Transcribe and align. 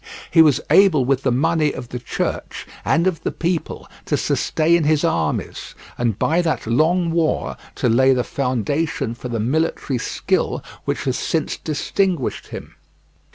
He 0.31 0.41
was 0.41 0.59
able 0.71 1.05
with 1.05 1.21
the 1.21 1.31
money 1.31 1.71
of 1.73 1.89
the 1.89 1.99
Church 1.99 2.65
and 2.83 3.05
of 3.05 3.21
the 3.21 3.31
people 3.31 3.87
to 4.05 4.17
sustain 4.17 4.83
his 4.83 5.03
armies, 5.03 5.75
and 5.95 6.17
by 6.17 6.41
that 6.41 6.65
long 6.65 7.11
war 7.11 7.55
to 7.75 7.87
lay 7.87 8.11
the 8.11 8.23
foundation 8.23 9.13
for 9.13 9.27
the 9.29 9.39
military 9.39 9.99
skill 9.99 10.63
which 10.85 11.03
has 11.03 11.19
since 11.19 11.55
distinguished 11.55 12.47
him. 12.47 12.73